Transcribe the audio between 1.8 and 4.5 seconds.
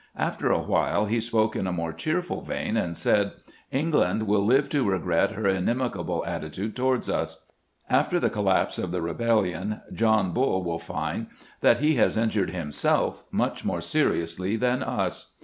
cheerful vein, and said:" England will